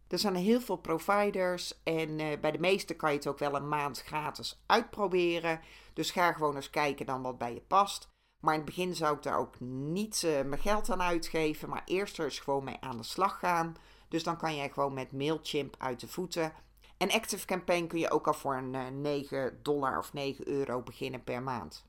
Er 0.09 0.19
zijn 0.19 0.35
heel 0.35 0.61
veel 0.61 0.77
providers 0.77 1.83
en 1.83 2.19
uh, 2.19 2.41
bij 2.41 2.51
de 2.51 2.59
meeste 2.59 2.95
kan 2.95 3.11
je 3.11 3.17
het 3.17 3.27
ook 3.27 3.39
wel 3.39 3.55
een 3.55 3.69
maand 3.69 4.03
gratis 4.03 4.63
uitproberen. 4.67 5.61
Dus 5.93 6.11
ga 6.11 6.33
gewoon 6.33 6.57
eens 6.57 6.71
kijken 6.71 7.07
dan 7.07 7.23
wat 7.23 7.39
bij 7.39 7.55
je 7.55 7.61
past. 7.61 8.09
Maar 8.41 8.55
in 8.55 8.61
het 8.61 8.69
begin 8.69 8.95
zou 8.95 9.17
ik 9.17 9.23
daar 9.23 9.39
ook 9.39 9.61
niet 9.61 10.23
mijn 10.23 10.61
geld 10.61 10.91
aan 10.91 11.03
uitgeven, 11.03 11.69
maar 11.69 11.83
eerst 11.85 12.19
er 12.19 12.25
eens 12.25 12.39
gewoon 12.39 12.65
mee 12.65 12.81
aan 12.81 12.97
de 12.97 13.03
slag 13.03 13.39
gaan. 13.39 13.77
Dus 14.11 14.23
dan 14.23 14.37
kan 14.37 14.57
jij 14.57 14.71
gewoon 14.71 14.95
met 14.95 15.13
Mailchimp 15.13 15.75
uit 15.79 16.01
de 16.01 16.09
voeten. 16.09 16.53
En 16.97 17.11
Active 17.11 17.47
Campaign 17.47 17.87
kun 17.87 17.99
je 17.99 18.11
ook 18.11 18.27
al 18.27 18.35
voor 18.35 18.57
een 18.57 18.75
uh, 18.75 18.87
eh, 18.87 18.95
9 18.95 19.59
dollar 19.63 19.99
of 19.99 20.13
9 20.13 20.49
euro 20.49 20.83
beginnen 20.83 21.25
per 21.25 21.43
maand. 21.43 21.85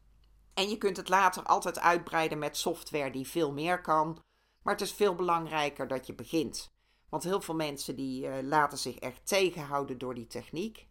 En 0.54 0.70
je 0.70 0.78
kunt 0.78 0.98
het 0.98 1.10
later 1.10 1.44
altijd 1.44 1.80
uitbreiden 1.80 2.40
met 2.40 2.58
software 2.58 3.12
die 3.12 3.28
veel 3.28 3.52
meer 3.52 3.82
kan. 3.82 4.20
Maar 4.62 4.74
het 4.74 4.84
is 4.84 4.94
veel 4.94 5.16
belangrijker 5.16 5.88
dat 5.88 6.08
je 6.08 6.14
begint. 6.14 6.74
Want 7.10 7.24
heel 7.24 7.42
veel 7.42 7.56
mensen 7.56 7.96
die 7.96 8.26
uh, 8.26 8.34
laten 8.42 8.78
zich 8.78 8.96
echt 8.96 9.28
tegenhouden 9.28 9.98
door 9.98 10.14
die 10.14 10.28
techniek. 10.28 10.88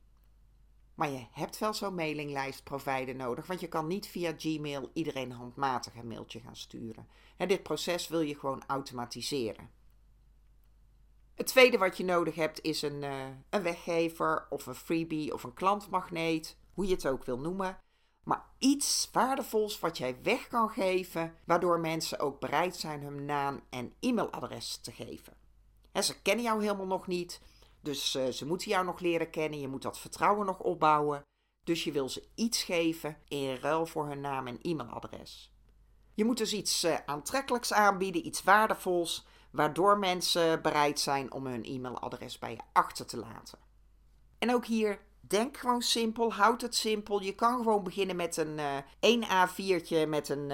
Maar 0.94 1.10
je 1.10 1.26
hebt 1.30 1.58
wel 1.58 1.74
zo'n 1.74 1.94
mailinglijstprovider 1.94 3.14
nodig, 3.14 3.46
want 3.46 3.60
je 3.60 3.68
kan 3.68 3.86
niet 3.86 4.06
via 4.06 4.34
Gmail 4.36 4.90
iedereen 4.92 5.32
handmatig 5.32 5.94
een 5.94 6.08
mailtje 6.08 6.40
gaan 6.40 6.56
sturen. 6.56 7.08
En 7.36 7.48
dit 7.48 7.62
proces 7.62 8.08
wil 8.08 8.20
je 8.20 8.38
gewoon 8.38 8.62
automatiseren. 8.66 9.70
Het 11.40 11.48
tweede 11.48 11.78
wat 11.78 11.96
je 11.96 12.04
nodig 12.04 12.34
hebt 12.34 12.62
is 12.62 12.82
een, 12.82 13.02
uh, 13.02 13.24
een 13.50 13.62
weggever 13.62 14.46
of 14.50 14.66
een 14.66 14.74
freebie 14.74 15.34
of 15.34 15.42
een 15.42 15.54
klantmagneet, 15.54 16.56
hoe 16.74 16.86
je 16.86 16.94
het 16.94 17.06
ook 17.06 17.24
wil 17.24 17.38
noemen. 17.38 17.78
Maar 18.24 18.44
iets 18.58 19.08
waardevols 19.12 19.78
wat 19.78 19.98
jij 19.98 20.18
weg 20.22 20.48
kan 20.48 20.68
geven, 20.68 21.34
waardoor 21.44 21.80
mensen 21.80 22.18
ook 22.18 22.40
bereid 22.40 22.76
zijn 22.76 23.02
hun 23.02 23.24
naam 23.24 23.60
en 23.70 23.92
e-mailadres 24.00 24.76
te 24.76 24.92
geven. 24.92 25.36
En 25.92 26.04
ze 26.04 26.22
kennen 26.22 26.44
jou 26.44 26.62
helemaal 26.62 26.86
nog 26.86 27.06
niet. 27.06 27.40
Dus 27.80 28.14
uh, 28.14 28.26
ze 28.26 28.46
moeten 28.46 28.70
jou 28.70 28.84
nog 28.84 29.00
leren 29.00 29.30
kennen. 29.30 29.60
Je 29.60 29.68
moet 29.68 29.82
dat 29.82 29.98
vertrouwen 29.98 30.46
nog 30.46 30.58
opbouwen. 30.58 31.22
Dus 31.64 31.84
je 31.84 31.92
wil 31.92 32.08
ze 32.08 32.28
iets 32.34 32.62
geven 32.62 33.16
in 33.28 33.54
ruil 33.54 33.86
voor 33.86 34.06
hun 34.06 34.20
naam 34.20 34.46
en 34.46 34.58
e-mailadres. 34.62 35.52
Je 36.14 36.24
moet 36.24 36.38
dus 36.38 36.52
iets 36.52 36.84
uh, 36.84 36.96
aantrekkelijks 37.06 37.72
aanbieden, 37.72 38.26
iets 38.26 38.42
waardevols, 38.42 39.26
waardoor 39.50 39.98
mensen 39.98 40.62
bereid 40.62 41.00
zijn 41.00 41.32
om 41.32 41.46
hun 41.46 41.64
e-mailadres 41.64 42.38
bij 42.38 42.50
je 42.50 42.60
achter 42.72 43.06
te 43.06 43.16
laten. 43.16 43.58
En 44.38 44.54
ook 44.54 44.66
hier, 44.66 45.00
denk 45.20 45.56
gewoon 45.56 45.82
simpel, 45.82 46.32
houd 46.32 46.60
het 46.60 46.74
simpel. 46.74 47.22
Je 47.22 47.34
kan 47.34 47.56
gewoon 47.56 47.84
beginnen 47.84 48.16
met 48.16 48.36
een 48.36 48.58
uh, 48.58 48.76
1 49.00 49.22
A4'tje 49.22 50.08
met 50.08 50.28
een 50.28 50.52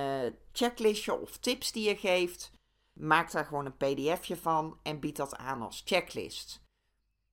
checklistje 0.52 1.20
of 1.20 1.36
tips 1.36 1.72
die 1.72 1.88
je 1.88 1.96
geeft. 1.96 2.50
Maak 2.92 3.30
daar 3.32 3.44
gewoon 3.44 3.66
een 3.66 3.76
pdfje 3.76 4.36
van 4.36 4.78
en 4.82 5.00
bied 5.00 5.16
dat 5.16 5.36
aan 5.36 5.62
als 5.62 5.82
checklist. 5.84 6.64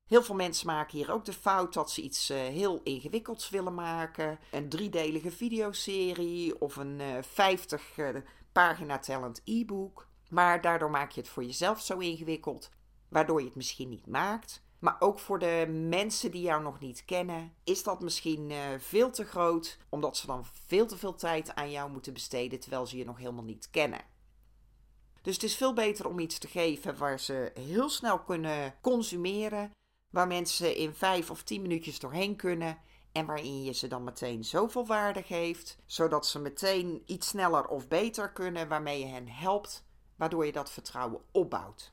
Heel 0.08 0.24
veel 0.24 0.36
mensen 0.36 0.68
maken 0.68 0.98
hier 0.98 1.12
ook 1.12 1.26
de 1.26 1.34
fout 1.34 1.74
dat 1.74 1.92
ze 1.92 2.02
iets 2.02 2.32
uh, 2.32 2.38
heel 2.38 2.82
ingewikkelds 2.84 3.50
willen 3.50 3.74
maken. 3.74 4.40
Een 4.52 4.70
driedelige 4.70 5.32
videoserie 5.32 6.62
of 6.62 6.76
een 6.76 7.00
uh, 7.00 7.18
50 7.22 7.98
uh, 7.98 8.16
pagina 8.52 9.00
tellend 9.00 9.42
e-book. 9.46 10.08
Maar 10.34 10.62
daardoor 10.62 10.90
maak 10.90 11.12
je 11.12 11.22
het 11.22 11.30
voor 11.30 11.44
jezelf 11.44 11.82
zo 11.82 11.98
ingewikkeld, 11.98 12.70
waardoor 13.10 13.40
je 13.40 13.46
het 13.46 13.56
misschien 13.56 13.90
niet 13.90 14.08
maakt. 14.08 14.64
Maar 14.80 14.96
ook 15.00 15.20
voor 15.20 15.40
de 15.40 15.68
mensen 15.90 16.32
die 16.32 16.42
jou 16.42 16.64
nog 16.64 16.80
niet 16.80 17.06
kennen, 17.06 17.54
is 17.64 17.84
dat 17.84 18.02
misschien 18.02 18.50
uh, 18.50 18.58
veel 18.78 19.12
te 19.12 19.24
groot, 19.26 19.78
omdat 19.90 20.18
ze 20.18 20.26
dan 20.26 20.46
veel 20.68 20.86
te 20.86 20.98
veel 20.98 21.16
tijd 21.16 21.56
aan 21.56 21.72
jou 21.72 21.92
moeten 21.92 22.14
besteden 22.14 22.60
terwijl 22.60 22.86
ze 22.86 22.98
je 22.98 23.06
nog 23.06 23.18
helemaal 23.18 23.44
niet 23.44 23.70
kennen. 23.70 24.02
Dus 25.22 25.34
het 25.34 25.44
is 25.44 25.56
veel 25.56 25.74
beter 25.74 26.08
om 26.08 26.20
iets 26.20 26.38
te 26.38 26.48
geven 26.48 26.98
waar 26.98 27.20
ze 27.20 27.52
heel 27.54 27.90
snel 27.90 28.20
kunnen 28.20 28.76
consumeren. 28.82 29.72
Waar 30.10 30.28
mensen 30.28 30.76
in 30.76 30.94
vijf 30.94 31.30
of 31.30 31.44
tien 31.44 31.62
minuutjes 31.62 32.00
doorheen 32.00 32.36
kunnen. 32.36 32.78
En 33.12 33.26
waarin 33.26 33.64
je 33.64 33.74
ze 33.74 33.88
dan 33.88 34.04
meteen 34.04 34.44
zoveel 34.44 34.86
waarde 34.86 35.24
geeft. 35.24 35.78
Zodat 35.86 36.28
ze 36.28 36.40
meteen 36.40 37.04
iets 37.06 37.28
sneller 37.28 37.68
of 37.68 37.88
beter 37.88 38.32
kunnen. 38.32 38.68
Waarmee 38.68 39.00
je 39.00 39.06
hen 39.06 39.28
helpt. 39.28 39.84
Waardoor 40.24 40.46
je 40.46 40.52
dat 40.52 40.72
vertrouwen 40.72 41.22
opbouwt. 41.32 41.92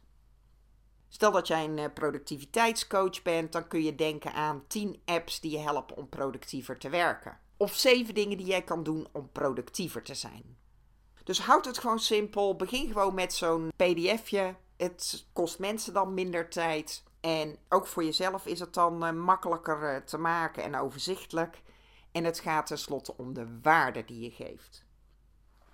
Stel 1.09 1.33
dat 1.33 1.47
jij 1.47 1.65
een 1.65 1.79
eh, 1.79 1.93
productiviteitscoach 1.95 3.23
bent, 3.23 3.53
dan 3.53 3.69
kun 3.69 3.83
je 3.83 3.95
denken 3.95 4.33
aan 4.33 4.65
10 4.67 5.03
apps 5.05 5.41
die 5.41 5.51
je 5.51 5.59
helpen 5.59 5.97
om 5.97 6.09
productiever 6.09 6.79
te 6.79 6.89
werken. 6.89 7.39
Of 7.57 7.75
7 7.75 8.15
dingen 8.15 8.37
die 8.37 8.47
jij 8.47 8.63
kan 8.63 8.83
doen 8.83 9.09
om 9.13 9.33
productiever 9.33 10.03
te 10.03 10.15
zijn. 10.15 10.57
Dus 11.25 11.41
houd 11.41 11.65
het 11.65 11.79
gewoon 11.79 11.99
simpel. 11.99 12.57
Begin 12.57 12.87
gewoon 12.87 13.15
met 13.15 13.33
zo'n 13.33 13.73
pdfje. 13.77 14.55
Het 14.77 15.27
kost 15.33 15.59
mensen 15.59 15.93
dan 15.93 16.15
minder 16.15 16.49
tijd. 16.49 17.05
En 17.21 17.59
ook 17.69 17.87
voor 17.87 18.05
jezelf 18.05 18.47
is 18.47 18.61
het 18.61 18.75
dan 18.75 19.07
uh, 19.07 19.13
makkelijker 19.13 19.95
uh, 19.95 19.97
te 19.97 20.19
maken 20.19 20.63
en 20.63 20.77
overzichtelijk. 20.77 21.63
En 22.13 22.25
het 22.25 22.41
gaat 22.41 22.67
tenslotte 22.67 23.17
om 23.17 23.35
de 23.35 23.61
waarde 23.63 24.05
die 24.05 24.21
je 24.21 24.31
geeft. 24.31 24.89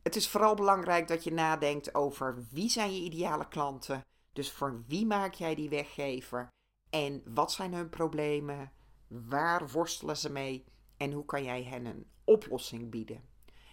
Het 0.06 0.16
is 0.16 0.28
vooral 0.28 0.54
belangrijk 0.54 1.08
dat 1.08 1.25
je 1.25 1.32
nadenkt 1.32 1.94
over 1.94 2.46
wie 2.50 2.68
zijn 2.68 2.94
je 2.94 3.00
ideale 3.00 3.48
klanten. 3.48 4.04
Dus 4.32 4.52
voor 4.52 4.84
wie 4.86 5.06
maak 5.06 5.34
jij 5.34 5.54
die 5.54 5.68
weggever? 5.68 6.48
En 6.90 7.22
wat 7.25 7.52
zijn 7.52 7.75
hun 7.75 7.88
problemen? 7.88 8.72
Waar 9.08 9.68
worstelen 9.68 10.16
ze 10.16 10.32
mee? 10.32 10.64
En 10.96 11.12
hoe 11.12 11.25
kan 11.25 11.44
jij 11.44 11.62
hen 11.62 11.84
een 11.84 12.06
oplossing 12.25 12.90
bieden? 12.90 13.25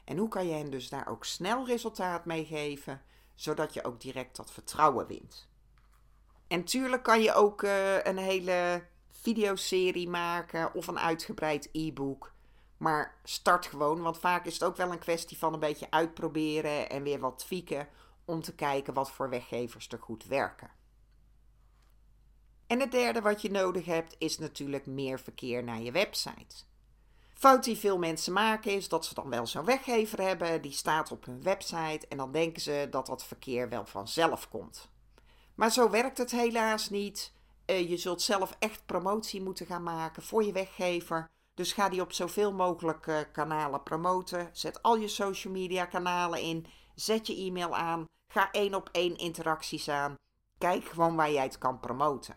En 0.05 0.17
hoe 0.17 0.27
kan 0.27 0.47
je 0.47 0.53
hen 0.53 0.69
dus 0.69 0.89
daar 0.89 1.07
ook 1.07 1.25
snel 1.25 1.65
resultaat 1.65 2.25
mee 2.25 2.45
geven, 2.45 3.01
zodat 3.35 3.73
je 3.73 3.83
ook 3.83 4.01
direct 4.01 4.35
dat 4.35 4.51
vertrouwen 4.51 5.07
wint. 5.07 5.49
En 6.47 6.63
tuurlijk 6.63 7.03
kan 7.03 7.21
je 7.21 7.33
ook 7.33 7.61
uh, 7.61 8.03
een 8.03 8.17
hele 8.17 8.87
videoserie 9.11 10.09
maken 10.09 10.73
of 10.73 10.87
een 10.87 10.99
uitgebreid 10.99 11.69
e-book. 11.71 12.32
Maar 12.77 13.19
start 13.23 13.65
gewoon, 13.65 14.01
want 14.01 14.17
vaak 14.17 14.45
is 14.45 14.53
het 14.53 14.63
ook 14.63 14.75
wel 14.75 14.91
een 14.91 14.99
kwestie 14.99 15.37
van 15.37 15.53
een 15.53 15.59
beetje 15.59 15.91
uitproberen 15.91 16.89
en 16.89 17.03
weer 17.03 17.19
wat 17.19 17.39
tweaken 17.39 17.87
om 18.25 18.41
te 18.41 18.55
kijken 18.55 18.93
wat 18.93 19.11
voor 19.11 19.29
weggevers 19.29 19.87
er 19.87 19.99
goed 19.99 20.25
werken. 20.25 20.71
En 22.67 22.79
het 22.79 22.91
derde 22.91 23.21
wat 23.21 23.41
je 23.41 23.51
nodig 23.51 23.85
hebt 23.85 24.15
is 24.17 24.37
natuurlijk 24.37 24.85
meer 24.85 25.19
verkeer 25.19 25.63
naar 25.63 25.81
je 25.81 25.91
website 25.91 26.55
fout 27.43 27.63
die 27.63 27.77
veel 27.77 27.97
mensen 27.97 28.33
maken 28.33 28.71
is 28.71 28.89
dat 28.89 29.05
ze 29.05 29.13
dan 29.13 29.29
wel 29.29 29.47
zo'n 29.47 29.65
weggever 29.65 30.21
hebben, 30.21 30.61
die 30.61 30.71
staat 30.71 31.11
op 31.11 31.25
hun 31.25 31.43
website 31.43 32.07
en 32.09 32.17
dan 32.17 32.31
denken 32.31 32.61
ze 32.61 32.87
dat 32.91 33.05
dat 33.05 33.23
verkeer 33.23 33.69
wel 33.69 33.85
vanzelf 33.85 34.49
komt. 34.49 34.89
Maar 35.55 35.71
zo 35.71 35.89
werkt 35.89 36.17
het 36.17 36.31
helaas 36.31 36.89
niet. 36.89 37.33
Uh, 37.65 37.89
je 37.89 37.97
zult 37.97 38.21
zelf 38.21 38.55
echt 38.59 38.85
promotie 38.85 39.41
moeten 39.41 39.65
gaan 39.65 39.83
maken 39.83 40.23
voor 40.23 40.43
je 40.43 40.51
weggever. 40.51 41.29
Dus 41.53 41.73
ga 41.73 41.89
die 41.89 42.01
op 42.01 42.11
zoveel 42.11 42.53
mogelijk 42.53 43.07
uh, 43.07 43.19
kanalen 43.31 43.83
promoten. 43.83 44.49
Zet 44.53 44.81
al 44.81 44.95
je 44.95 45.07
social 45.07 45.53
media 45.53 45.85
kanalen 45.85 46.41
in. 46.41 46.65
Zet 46.95 47.27
je 47.27 47.35
e-mail 47.35 47.75
aan. 47.75 48.05
Ga 48.27 48.51
één 48.51 48.73
op 48.73 48.89
één 48.91 49.17
interacties 49.17 49.89
aan. 49.89 50.15
Kijk 50.57 50.85
gewoon 50.85 51.15
waar 51.15 51.31
jij 51.31 51.43
het 51.43 51.57
kan 51.57 51.79
promoten. 51.79 52.35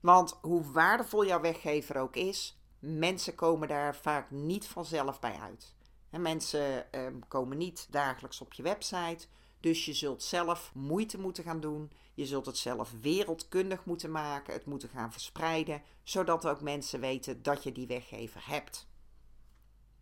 Want 0.00 0.38
hoe 0.40 0.72
waardevol 0.72 1.26
jouw 1.26 1.40
weggever 1.40 1.96
ook 1.96 2.16
is, 2.16 2.60
mensen 2.78 3.34
komen 3.34 3.68
daar 3.68 3.96
vaak 3.96 4.30
niet 4.30 4.66
vanzelf 4.66 5.20
bij 5.20 5.38
uit. 5.40 5.74
En 6.10 6.22
mensen 6.22 6.92
ehm, 6.92 7.18
komen 7.28 7.58
niet 7.58 7.86
dagelijks 7.90 8.40
op 8.40 8.52
je 8.52 8.62
website. 8.62 9.26
Dus 9.60 9.84
je 9.84 9.92
zult 9.92 10.22
zelf 10.22 10.70
moeite 10.74 11.18
moeten 11.18 11.44
gaan 11.44 11.60
doen. 11.60 11.92
Je 12.14 12.26
zult 12.26 12.46
het 12.46 12.56
zelf 12.56 12.92
wereldkundig 13.00 13.84
moeten 13.84 14.10
maken, 14.10 14.52
het 14.52 14.66
moeten 14.66 14.88
gaan 14.88 15.12
verspreiden, 15.12 15.82
zodat 16.02 16.46
ook 16.46 16.60
mensen 16.60 17.00
weten 17.00 17.42
dat 17.42 17.62
je 17.62 17.72
die 17.72 17.86
weggever 17.86 18.46
hebt. 18.46 18.86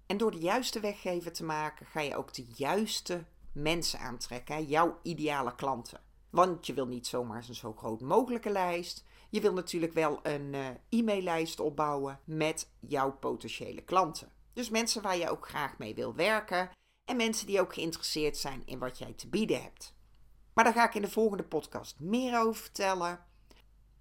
En 0.07 0.17
door 0.17 0.31
de 0.31 0.39
juiste 0.39 0.81
weggever 0.81 1.33
te 1.33 1.45
maken, 1.45 1.87
ga 1.87 2.01
je 2.01 2.17
ook 2.17 2.35
de 2.35 2.47
juiste 2.55 3.25
mensen 3.53 3.99
aantrekken, 3.99 4.65
jouw 4.65 4.99
ideale 5.03 5.55
klanten. 5.55 6.01
Want 6.31 6.67
je 6.67 6.75
wil 6.75 6.87
niet 6.87 7.07
zomaar 7.07 7.45
een 7.49 7.55
zo 7.55 7.73
groot 7.73 8.01
mogelijke 8.01 8.51
lijst. 8.51 9.05
Je 9.29 9.41
wil 9.41 9.53
natuurlijk 9.53 9.93
wel 9.93 10.19
een 10.23 10.53
uh, 10.53 10.69
e-maillijst 10.89 11.61
opbouwen 11.61 12.21
met 12.25 12.69
jouw 12.81 13.13
potentiële 13.13 13.83
klanten. 13.83 14.33
Dus 14.53 14.71
mensen 14.71 15.03
waar 15.03 15.17
je 15.17 15.31
ook 15.31 15.49
graag 15.49 15.79
mee 15.79 15.95
wil 15.95 16.15
werken 16.15 16.71
en 17.05 17.17
mensen 17.17 17.47
die 17.47 17.61
ook 17.61 17.75
geïnteresseerd 17.75 18.37
zijn 18.37 18.63
in 18.65 18.79
wat 18.79 18.99
jij 18.99 19.13
te 19.13 19.29
bieden 19.29 19.63
hebt. 19.63 19.95
Maar 20.55 20.65
daar 20.65 20.73
ga 20.73 20.87
ik 20.87 20.95
in 20.95 21.03
de 21.03 21.11
volgende 21.11 21.45
podcast 21.45 22.01
meer 22.01 22.41
over 22.41 22.63
vertellen. 22.63 23.25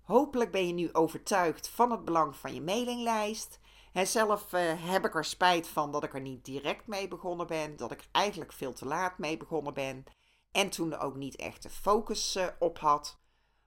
Hopelijk 0.01 0.51
ben 0.51 0.67
je 0.67 0.73
nu 0.73 0.93
overtuigd 0.93 1.67
van 1.67 1.91
het 1.91 2.05
belang 2.05 2.35
van 2.35 2.53
je 2.53 2.61
mailinglijst. 2.61 3.59
En 3.93 4.07
zelf 4.07 4.53
uh, 4.53 4.61
heb 4.91 5.05
ik 5.05 5.15
er 5.15 5.25
spijt 5.25 5.67
van 5.67 5.91
dat 5.91 6.03
ik 6.03 6.13
er 6.13 6.21
niet 6.21 6.45
direct 6.45 6.87
mee 6.87 7.07
begonnen 7.07 7.47
ben, 7.47 7.77
dat 7.77 7.91
ik 7.91 8.07
eigenlijk 8.11 8.53
veel 8.53 8.73
te 8.73 8.85
laat 8.85 9.17
mee 9.17 9.37
begonnen 9.37 9.73
ben 9.73 10.03
en 10.51 10.69
toen 10.69 10.97
ook 10.97 11.15
niet 11.15 11.35
echt 11.35 11.63
de 11.63 11.69
focus 11.69 12.35
uh, 12.35 12.47
op 12.59 12.79
had. 12.79 13.19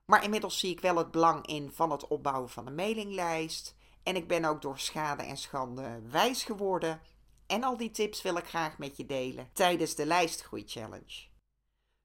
Maar 0.04 0.24
inmiddels 0.24 0.58
zie 0.58 0.70
ik 0.70 0.80
wel 0.80 0.96
het 0.96 1.10
belang 1.10 1.46
in 1.46 1.70
van 1.72 1.90
het 1.90 2.08
opbouwen 2.08 2.50
van 2.50 2.66
een 2.66 2.74
mailinglijst. 2.74 3.74
En 4.02 4.16
ik 4.16 4.28
ben 4.28 4.44
ook 4.44 4.62
door 4.62 4.78
schade 4.78 5.22
en 5.22 5.36
schande 5.36 6.02
wijs 6.10 6.44
geworden. 6.44 7.00
En 7.46 7.64
al 7.64 7.76
die 7.76 7.90
tips 7.90 8.22
wil 8.22 8.36
ik 8.36 8.46
graag 8.46 8.78
met 8.78 8.96
je 8.96 9.06
delen 9.06 9.50
tijdens 9.52 9.94
de 9.94 10.06
lijstgroei 10.06 10.62
challenge. 10.66 11.31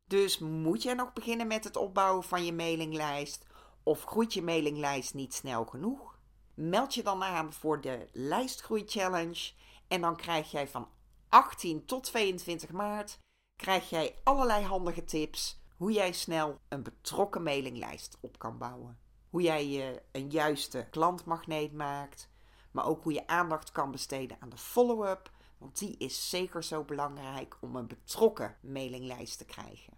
Dus 0.08 0.40
moet 0.40 0.84
jij 0.84 0.94
nog 0.94 1.14
beginnen 1.14 1.48
met 1.48 1.64
het 1.64 1.76
opbouwen 1.76 2.24
van 2.24 2.46
je 2.46 2.54
mailinglijst? 2.54 3.46
Of 3.84 4.04
groeit 4.04 4.34
je 4.34 4.42
mailinglijst 4.42 5.14
niet 5.14 5.34
snel 5.34 5.66
genoeg? 5.66 6.20
Meld 6.54 6.94
je 6.94 7.04
dan 7.04 7.24
aan 7.24 7.54
voor 7.54 7.82
de 7.82 8.08
lijstgroei 8.12 8.84
challenge. 8.86 9.52
En 9.88 10.02
dan 10.02 10.16
krijg 10.16 10.52
jij 10.52 10.68
van 10.68 10.90
18 11.30 11.86
tot 11.86 12.04
22 12.04 12.72
maart 12.72 13.20
krijg 13.56 13.90
jij 13.90 14.16
allerlei 14.24 14.66
handige 14.66 15.04
tips 15.04 15.60
hoe 15.78 15.92
jij 15.92 16.12
snel 16.12 16.60
een 16.68 16.84
betrokken 16.84 17.44
mailinglijst 17.44 18.18
op 18.20 18.40
kan 18.40 18.58
bouwen. 18.58 19.00
Hoe 19.30 19.42
jij 19.42 19.68
je 19.68 20.02
een 20.12 20.30
juiste 20.30 20.88
klantmagneet 20.92 21.74
maakt, 21.74 22.30
maar 22.72 22.86
ook 22.86 23.04
hoe 23.04 23.14
je 23.14 23.28
aandacht 23.28 23.72
kan 23.72 23.92
besteden 23.92 24.38
aan 24.40 24.50
de 24.50 24.58
follow-up, 24.58 25.32
want 25.58 25.80
die 25.80 25.98
is 25.98 26.30
zeker 26.30 26.64
zo 26.64 26.84
belangrijk 26.84 27.58
om 27.60 27.76
een 27.76 27.88
betrokken 27.88 28.58
mailinglijst 28.62 29.38
te 29.38 29.46
krijgen. 29.46 29.97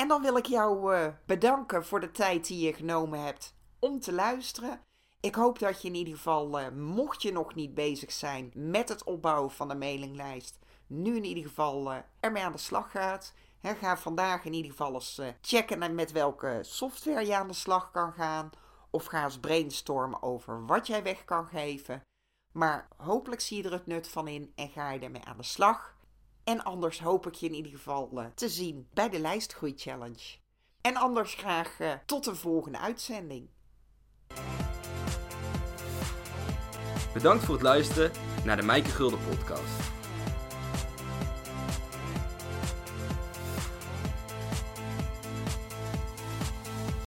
En 0.00 0.08
dan 0.08 0.22
wil 0.22 0.36
ik 0.36 0.46
jou 0.46 0.94
uh, 0.94 1.06
bedanken 1.26 1.84
voor 1.84 2.00
de 2.00 2.10
tijd 2.10 2.46
die 2.46 2.66
je 2.66 2.72
genomen 2.72 3.20
hebt 3.20 3.54
om 3.78 4.00
te 4.00 4.12
luisteren. 4.12 4.80
Ik 5.20 5.34
hoop 5.34 5.58
dat 5.58 5.82
je 5.82 5.88
in 5.88 5.94
ieder 5.94 6.14
geval, 6.14 6.60
uh, 6.60 6.68
mocht 6.68 7.22
je 7.22 7.32
nog 7.32 7.54
niet 7.54 7.74
bezig 7.74 8.12
zijn 8.12 8.50
met 8.54 8.88
het 8.88 9.04
opbouwen 9.04 9.50
van 9.50 9.68
de 9.68 9.74
mailinglijst, 9.74 10.58
nu 10.86 11.16
in 11.16 11.24
ieder 11.24 11.42
geval 11.42 11.92
uh, 11.92 11.98
ermee 12.20 12.42
aan 12.42 12.52
de 12.52 12.58
slag 12.58 12.90
gaat. 12.90 13.34
Ga 13.62 13.96
vandaag 13.96 14.44
in 14.44 14.52
ieder 14.52 14.70
geval 14.70 14.94
eens 14.94 15.20
checken 15.40 15.94
met 15.94 16.12
welke 16.12 16.58
software 16.62 17.26
je 17.26 17.36
aan 17.36 17.48
de 17.48 17.54
slag 17.54 17.90
kan 17.90 18.12
gaan. 18.12 18.50
Of 18.90 19.04
ga 19.04 19.24
eens 19.24 19.40
brainstormen 19.40 20.22
over 20.22 20.66
wat 20.66 20.86
jij 20.86 21.02
weg 21.02 21.24
kan 21.24 21.46
geven. 21.46 22.02
Maar 22.52 22.88
hopelijk 22.96 23.40
zie 23.40 23.56
je 23.56 23.62
er 23.62 23.72
het 23.72 23.86
nut 23.86 24.08
van 24.08 24.28
in 24.28 24.52
en 24.54 24.68
ga 24.68 24.90
je 24.90 25.00
ermee 25.00 25.24
aan 25.24 25.36
de 25.36 25.42
slag. 25.42 25.98
En 26.44 26.64
anders 26.64 27.00
hoop 27.00 27.26
ik 27.26 27.34
je 27.34 27.46
in 27.46 27.54
ieder 27.54 27.72
geval 27.72 28.10
uh, 28.14 28.24
te 28.34 28.48
zien 28.48 28.88
bij 28.92 29.08
de 29.08 29.18
Lijstgroei 29.18 29.72
Challenge. 29.76 30.38
En 30.80 30.96
anders 30.96 31.34
graag 31.34 31.76
tot 32.06 32.26
een 32.26 32.36
volgende 32.36 32.78
uitzending. 32.78 33.48
Bedankt 37.12 37.44
voor 37.44 37.54
het 37.54 37.64
luisteren 37.64 38.12
naar 38.44 38.56
de 38.56 38.62
Mijke 38.62 38.90
Gulden 38.90 39.18
podcast. 39.28 39.99